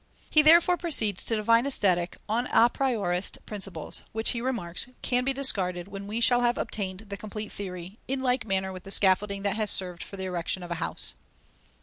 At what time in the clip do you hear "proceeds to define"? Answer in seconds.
0.77-1.67